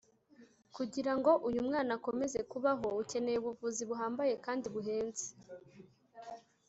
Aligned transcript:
Kugira 0.75 1.11
ngo 1.17 1.31
uyu 1.47 1.61
mwana 1.67 1.91
akomeze 1.97 2.39
kubaho 2.51 2.85
akeneye 3.03 3.37
ubuvuzi 3.39 3.81
buhambaye 3.89 4.33
kandi 4.45 4.65
buhenze 4.73 5.25